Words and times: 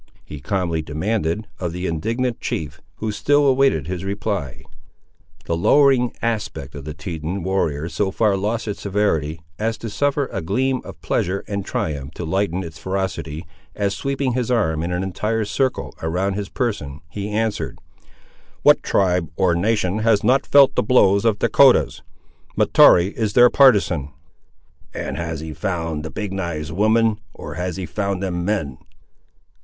he 0.25 0.39
calmly 0.39 0.81
demanded 0.81 1.45
of 1.59 1.71
the 1.73 1.85
indignant 1.85 2.41
chief, 2.41 2.81
who 2.95 3.11
still 3.11 3.45
awaited 3.45 3.85
his 3.85 4.03
reply. 4.03 4.63
The 5.45 5.55
lowering 5.55 6.11
aspect 6.23 6.73
of 6.73 6.85
the 6.85 6.95
Teton 6.95 7.43
warrior 7.43 7.87
so 7.87 8.09
far 8.09 8.35
lost 8.35 8.67
its 8.67 8.81
severity, 8.81 9.41
as 9.59 9.77
to 9.77 9.91
suffer 9.91 10.27
a 10.31 10.41
gleam 10.41 10.81
of 10.85 10.99
pleasure 11.03 11.43
and 11.47 11.63
triumph 11.63 12.15
to 12.15 12.25
lighten 12.25 12.63
its 12.63 12.79
ferocity, 12.79 13.45
as 13.75 13.93
sweeping 13.95 14.33
his 14.33 14.49
arm 14.49 14.81
in 14.81 14.91
an 14.91 15.03
entire 15.03 15.45
circle 15.45 15.93
around 16.01 16.33
his 16.33 16.49
person 16.49 17.01
he 17.07 17.29
answered— 17.29 17.77
"What 18.63 18.81
tribe 18.81 19.29
or 19.35 19.53
nation 19.53 19.99
has 19.99 20.23
not 20.23 20.47
felt 20.47 20.73
the 20.73 20.81
blows 20.81 21.25
of 21.25 21.37
the 21.37 21.47
Dahcotahs? 21.47 22.01
Mahtoree 22.57 23.13
is 23.15 23.33
their 23.33 23.51
partisan." 23.51 24.09
"And 24.95 25.15
has 25.17 25.41
he 25.41 25.53
found 25.53 26.01
the 26.03 26.09
Big 26.09 26.33
knives 26.33 26.71
women, 26.71 27.19
or 27.35 27.53
has 27.53 27.75
he 27.75 27.85
found 27.85 28.23
them 28.23 28.43
men?" 28.43 28.79